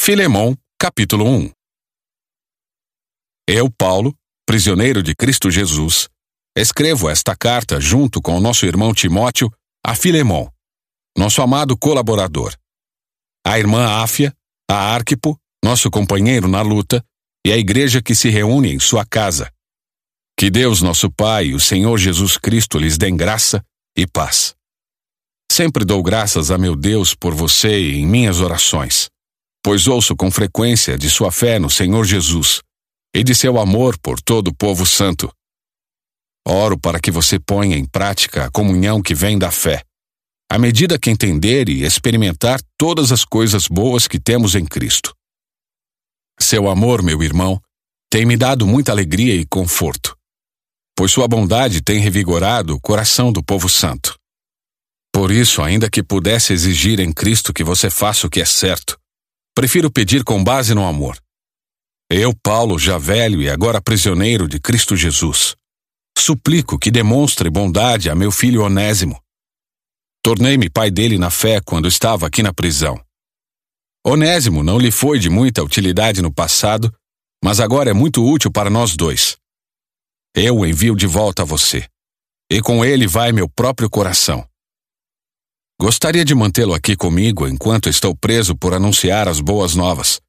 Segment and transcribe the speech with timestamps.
[0.00, 1.50] Filemão, capítulo 1
[3.46, 4.14] Eu, Paulo,
[4.46, 6.08] prisioneiro de Cristo Jesus,
[6.56, 9.50] escrevo esta carta junto com o nosso irmão Timóteo
[9.84, 10.50] a Filemão,
[11.16, 12.54] nosso amado colaborador.
[13.46, 14.32] A irmã Áfia,
[14.70, 17.04] a Arquipo, nosso companheiro na luta,
[17.44, 19.52] e a igreja que se reúne em sua casa.
[20.38, 23.62] Que Deus, nosso Pai, e o Senhor Jesus Cristo lhes dêem graça
[23.96, 24.54] e paz.
[25.52, 29.10] Sempre dou graças a meu Deus por você em minhas orações,
[29.68, 32.62] pois ouço com frequência de sua fé no Senhor Jesus
[33.14, 35.30] e de seu amor por todo o povo santo.
[36.42, 39.82] Oro para que você ponha em prática a comunhão que vem da fé,
[40.50, 45.12] à medida que entender e experimentar todas as coisas boas que temos em Cristo.
[46.40, 47.60] Seu amor, meu irmão,
[48.10, 50.16] tem me dado muita alegria e conforto,
[50.96, 54.16] pois sua bondade tem revigorado o coração do povo santo.
[55.12, 58.98] Por isso, ainda que pudesse exigir em Cristo que você faça o que é certo,
[59.58, 61.20] prefiro pedir com base no amor.
[62.08, 65.56] Eu, Paulo, já velho e agora prisioneiro de Cristo Jesus,
[66.16, 69.20] suplico que demonstre bondade a meu filho Onésimo.
[70.22, 73.04] Tornei-me pai dele na fé quando estava aqui na prisão.
[74.06, 76.94] Onésimo não lhe foi de muita utilidade no passado,
[77.42, 79.36] mas agora é muito útil para nós dois.
[80.36, 81.84] Eu o envio de volta a você,
[82.48, 84.48] e com ele vai meu próprio coração.
[85.80, 90.20] Gostaria de mantê-lo aqui comigo enquanto estou preso por anunciar as boas novas.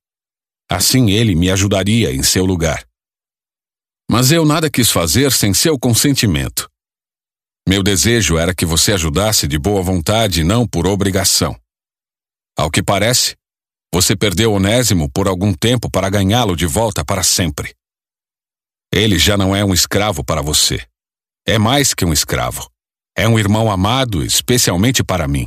[0.70, 2.86] Assim ele me ajudaria em seu lugar.
[4.08, 6.70] Mas eu nada quis fazer sem seu consentimento.
[7.68, 11.60] Meu desejo era que você ajudasse de boa vontade e não por obrigação.
[12.56, 13.36] Ao que parece,
[13.92, 17.74] você perdeu Onésimo por algum tempo para ganhá-lo de volta para sempre.
[18.94, 20.80] Ele já não é um escravo para você.
[21.48, 22.70] É mais que um escravo.
[23.20, 25.46] É um irmão amado especialmente para mim.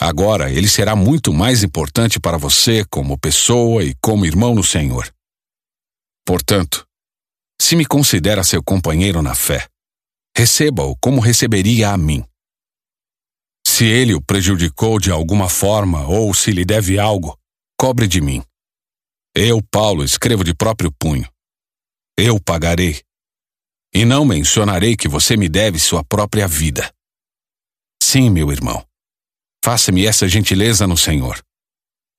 [0.00, 5.12] Agora ele será muito mais importante para você como pessoa e como irmão no Senhor.
[6.24, 6.86] Portanto,
[7.60, 9.66] se me considera seu companheiro na fé,
[10.36, 12.24] receba-o como receberia a mim.
[13.66, 17.36] Se ele o prejudicou de alguma forma ou se lhe deve algo,
[17.76, 18.40] cobre de mim.
[19.34, 21.28] Eu, Paulo, escrevo de próprio punho.
[22.16, 23.02] Eu pagarei
[23.94, 26.92] e não mencionarei que você me deve sua própria vida.
[28.02, 28.84] Sim, meu irmão.
[29.64, 31.40] Faça-me essa gentileza no Senhor.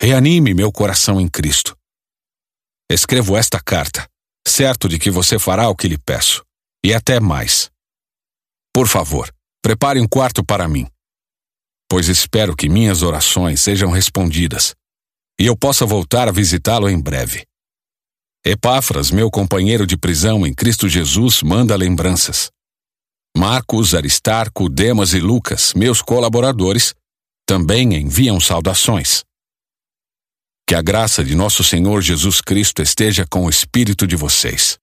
[0.01, 1.77] Reanime meu coração em Cristo.
[2.89, 4.07] Escrevo esta carta,
[4.47, 6.43] certo de que você fará o que lhe peço,
[6.83, 7.69] e até mais.
[8.73, 10.87] Por favor, prepare um quarto para mim,
[11.89, 14.75] pois espero que minhas orações sejam respondidas
[15.39, 17.45] e eu possa voltar a visitá-lo em breve.
[18.47, 22.51] Epáfras, meu companheiro de prisão em Cristo Jesus, manda lembranças.
[23.35, 26.93] Marcos, Aristarco, Demas e Lucas, meus colaboradores,
[27.43, 29.23] também enviam saudações.
[30.69, 34.77] Que a graça de nosso Senhor Jesus Cristo esteja com o espírito de vocês.